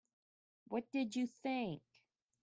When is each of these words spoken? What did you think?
What 0.67 0.89
did 0.89 1.15
you 1.15 1.27
think? 1.27 1.83